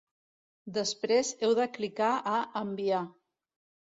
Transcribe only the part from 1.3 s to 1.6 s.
heu